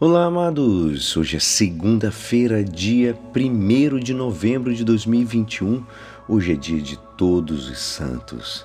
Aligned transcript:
Olá, 0.00 0.26
amados! 0.26 1.16
Hoje 1.16 1.38
é 1.38 1.40
segunda-feira, 1.40 2.62
dia 2.62 3.18
1 3.34 3.98
de 3.98 4.14
novembro 4.14 4.72
de 4.72 4.84
2021. 4.84 5.84
Hoje 6.28 6.52
é 6.52 6.54
dia 6.54 6.80
de 6.80 6.96
Todos 7.16 7.68
os 7.68 7.80
Santos. 7.80 8.64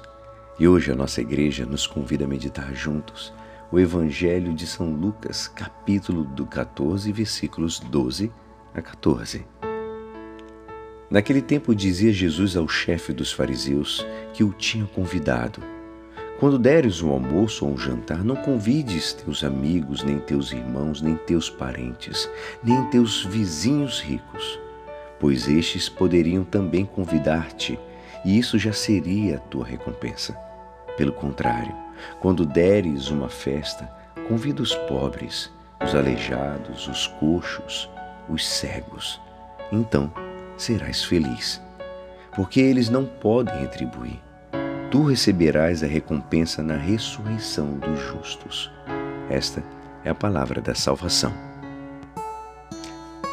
E 0.59 0.67
hoje 0.67 0.91
a 0.91 0.95
nossa 0.95 1.21
igreja 1.21 1.65
nos 1.65 1.87
convida 1.87 2.25
a 2.25 2.27
meditar 2.27 2.75
juntos 2.75 3.33
o 3.71 3.79
Evangelho 3.79 4.53
de 4.53 4.67
São 4.67 4.93
Lucas, 4.93 5.47
capítulo 5.47 6.23
do 6.23 6.45
14, 6.45 7.11
versículos 7.11 7.79
12 7.79 8.31
a 8.75 8.79
14. 8.79 9.43
Naquele 11.09 11.41
tempo 11.41 11.73
dizia 11.73 12.13
Jesus 12.13 12.55
ao 12.55 12.67
chefe 12.67 13.11
dos 13.11 13.31
fariseus 13.31 14.05
que 14.35 14.43
o 14.43 14.53
tinha 14.53 14.85
convidado 14.85 15.63
quando 16.39 16.57
deres 16.57 17.01
um 17.01 17.11
almoço 17.11 17.65
ou 17.65 17.73
um 17.73 17.77
jantar, 17.77 18.23
não 18.23 18.35
convides 18.35 19.13
teus 19.13 19.43
amigos, 19.43 20.03
nem 20.03 20.19
teus 20.19 20.51
irmãos, 20.51 21.01
nem 21.01 21.15
teus 21.15 21.49
parentes, 21.49 22.29
nem 22.63 22.83
teus 22.89 23.23
vizinhos 23.23 24.01
ricos, 24.01 24.59
pois 25.19 25.47
estes 25.47 25.87
poderiam 25.87 26.43
também 26.43 26.85
convidar-te, 26.85 27.79
e 28.25 28.37
isso 28.37 28.57
já 28.57 28.73
seria 28.73 29.37
a 29.37 29.39
tua 29.39 29.65
recompensa. 29.65 30.33
Pelo 30.97 31.13
contrário, 31.13 31.73
quando 32.19 32.45
deres 32.45 33.09
uma 33.09 33.29
festa, 33.29 33.89
convida 34.27 34.61
os 34.61 34.75
pobres, 34.75 35.51
os 35.83 35.95
aleijados, 35.95 36.87
os 36.87 37.07
coxos, 37.07 37.89
os 38.27 38.47
cegos. 38.47 39.21
Então 39.71 40.11
serás 40.57 41.03
feliz, 41.03 41.61
porque 42.35 42.59
eles 42.59 42.89
não 42.89 43.05
podem 43.05 43.61
retribuir 43.61 44.19
tu 44.93 45.01
receberás 45.01 45.81
a 45.81 45.87
recompensa 45.87 46.61
na 46.61 46.77
ressurreição 46.77 47.79
dos 47.79 47.99
justos. 47.99 48.69
Esta 49.27 49.63
é 50.05 50.09
a 50.11 50.13
palavra 50.13 50.61
da 50.61 50.75
salvação. 50.75 51.33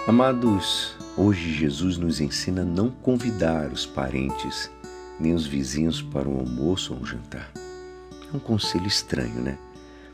Amados, 0.08 0.96
hoje 1.18 1.52
Jesus 1.52 1.98
nos 1.98 2.18
ensina 2.18 2.62
a 2.62 2.64
não 2.64 2.88
convidar 2.88 3.70
os 3.70 3.84
parentes 3.84 4.70
nem 5.20 5.34
os 5.34 5.46
vizinhos 5.46 6.00
para 6.00 6.26
um 6.26 6.38
almoço 6.38 6.94
ou 6.94 7.00
um 7.00 7.04
jantar. 7.04 7.52
É 8.32 8.34
um 8.34 8.40
conselho 8.40 8.86
estranho, 8.86 9.42
né? 9.42 9.58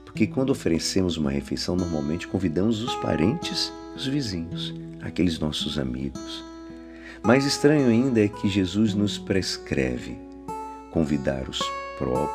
Porque 0.05 0.27
quando 0.27 0.51
oferecemos 0.51 1.17
uma 1.17 1.31
refeição, 1.31 1.77
normalmente 1.77 2.27
convidamos 2.27 2.83
os 2.83 2.97
parentes 2.97 3.73
e 3.95 3.99
os 3.99 4.07
vizinhos, 4.09 4.75
aqueles 5.01 5.39
nossos 5.39 5.79
amigos. 5.79 6.45
Mais 7.23 7.47
estranho 7.47 7.87
ainda 7.87 8.21
é 8.21 8.27
que 8.27 8.49
Jesus 8.49 8.95
nos 8.95 9.17
prescreve 9.17 10.26
convidar 10.97 11.47
os 11.47 11.61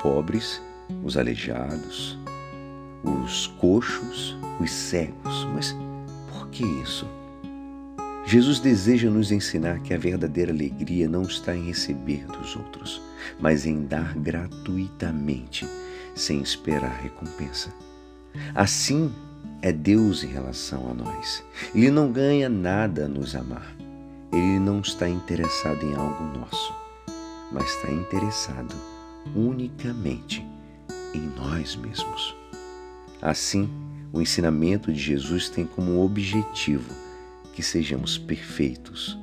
pobres, 0.04 0.62
os 1.04 1.18
aleijados, 1.18 2.16
os 3.04 3.48
coxos, 3.60 4.38
os 4.60 4.70
cegos. 4.70 5.48
Mas 5.52 5.76
por 6.32 6.48
que 6.50 6.64
isso? 6.64 7.08
Jesus 8.24 8.60
deseja 8.60 9.10
nos 9.10 9.32
ensinar 9.32 9.80
que 9.80 9.96
a 9.96 9.98
verdadeira 9.98 10.52
alegria 10.52 11.10
não 11.10 11.24
está 11.24 11.56
em 11.56 11.66
receber 11.66 12.24
dos 12.28 12.56
outros, 12.56 13.02
mas 13.40 13.66
em 13.66 13.84
dar 13.84 14.14
gratuitamente, 14.14 15.68
sem 16.14 16.40
esperar 16.40 17.02
recompensa. 17.02 17.74
Assim 18.54 19.12
é 19.64 19.72
Deus 19.72 20.24
em 20.24 20.28
relação 20.28 20.88
a 20.88 20.94
nós. 20.94 21.44
Ele 21.74 21.90
não 21.90 22.12
ganha 22.12 22.48
nada 22.48 23.06
a 23.06 23.08
nos 23.08 23.36
amar. 23.36 23.76
Ele 24.32 24.60
não 24.60 24.82
está 24.82 25.10
interessado 25.10 25.84
em 25.84 25.96
algo 25.96 26.24
nosso 26.38 26.81
mas 27.52 27.76
está 27.76 27.92
interessado 27.92 28.76
unicamente 29.36 30.46
em 31.14 31.22
nós 31.38 31.76
mesmos. 31.76 32.36
Assim, 33.22 33.70
o 34.14 34.22
ensinamento 34.22 34.92
de 34.92 35.00
Jesus 35.00 35.50
tem 35.50 35.66
como 35.66 36.04
objetivo 36.04 36.94
que 37.54 37.62
sejamos 37.62 38.18
perfeitos, 38.18 39.18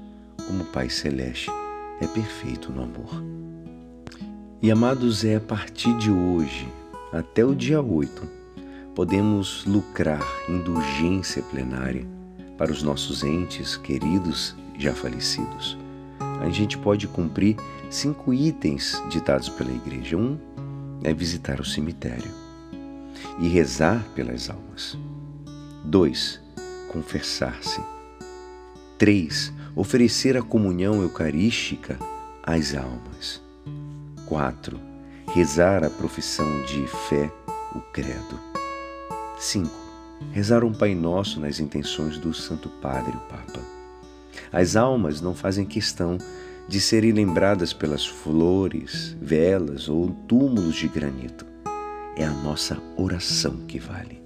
como 0.46 0.62
o 0.62 0.66
Pai 0.66 0.88
Celeste 0.88 1.50
é 2.00 2.06
perfeito 2.06 2.70
no 2.70 2.82
amor. 2.82 3.22
E 4.60 4.70
amados, 4.70 5.24
é 5.24 5.36
a 5.36 5.40
partir 5.40 5.96
de 5.98 6.10
hoje 6.10 6.68
até 7.12 7.44
o 7.44 7.54
dia 7.54 7.80
8, 7.80 8.28
podemos 8.94 9.64
lucrar 9.64 10.22
indulgência 10.48 11.42
plenária 11.42 12.06
para 12.56 12.72
os 12.72 12.82
nossos 12.82 13.22
entes 13.22 13.76
queridos 13.76 14.54
já 14.76 14.92
falecidos. 14.92 15.78
A 16.40 16.50
gente 16.50 16.78
pode 16.78 17.06
cumprir 17.08 17.56
cinco 17.90 18.32
itens 18.32 19.02
ditados 19.08 19.48
pela 19.48 19.72
igreja. 19.72 20.16
Um 20.16 20.38
é 21.02 21.12
visitar 21.12 21.60
o 21.60 21.64
cemitério 21.64 22.30
e 23.38 23.48
rezar 23.48 24.04
pelas 24.14 24.50
almas. 24.50 24.96
Dois, 25.84 26.40
confessar-se. 26.92 27.80
Três, 28.96 29.52
oferecer 29.74 30.36
a 30.36 30.42
comunhão 30.42 31.02
eucarística 31.02 31.98
às 32.42 32.74
almas. 32.74 33.40
Quatro, 34.26 34.78
rezar 35.34 35.84
a 35.84 35.90
profissão 35.90 36.62
de 36.62 36.86
fé, 37.08 37.30
o 37.74 37.80
credo. 37.92 38.38
Cinco, 39.38 39.78
rezar 40.32 40.64
um 40.64 40.72
Pai 40.72 40.94
Nosso 40.94 41.40
nas 41.40 41.60
intenções 41.60 42.18
do 42.18 42.34
Santo 42.34 42.68
Padre, 42.68 43.16
o 43.16 43.20
Papa. 43.20 43.67
As 44.52 44.76
almas 44.76 45.20
não 45.20 45.34
fazem 45.34 45.64
questão 45.64 46.18
de 46.68 46.80
serem 46.80 47.12
lembradas 47.12 47.72
pelas 47.72 48.06
flores, 48.06 49.16
velas 49.20 49.88
ou 49.88 50.10
túmulos 50.26 50.76
de 50.76 50.88
granito. 50.88 51.46
É 52.16 52.24
a 52.24 52.30
nossa 52.30 52.78
oração 52.96 53.58
que 53.66 53.78
vale, 53.78 54.20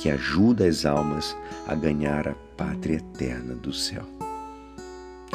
que 0.00 0.10
ajuda 0.10 0.66
as 0.66 0.84
almas 0.84 1.36
a 1.66 1.74
ganhar 1.74 2.26
a 2.28 2.34
pátria 2.56 2.96
eterna 2.96 3.54
do 3.54 3.72
céu. 3.72 4.02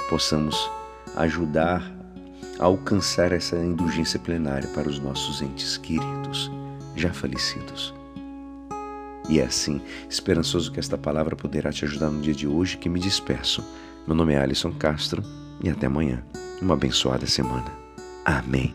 Possamos 0.10 0.70
ajudar 1.16 1.94
a 2.60 2.66
alcançar 2.66 3.32
essa 3.32 3.56
indulgência 3.58 4.20
plenária 4.20 4.68
para 4.70 4.90
os 4.90 5.00
nossos 5.00 5.42
entes 5.42 5.78
queridos, 5.78 6.52
já 6.96 7.14
falecidos. 7.14 7.94
E 9.30 9.40
é 9.40 9.44
assim, 9.44 9.82
esperançoso 10.10 10.72
que 10.72 10.80
esta 10.80 10.98
palavra 10.98 11.36
poderá 11.36 11.72
te 11.72 11.84
ajudar 11.86 12.10
no 12.10 12.22
dia 12.22 12.34
de 12.34 12.48
hoje 12.48 12.78
que 12.78 12.88
me 12.88 13.00
despeço. 13.00 13.64
Meu 14.08 14.16
nome 14.16 14.34
é 14.34 14.40
Alisson 14.40 14.72
Castro 14.72 15.22
e 15.62 15.70
até 15.70 15.88
amanhã. 15.88 16.24
Uma 16.62 16.76
abençoada 16.76 17.28
semana. 17.28 17.70
Amém. 18.24 18.74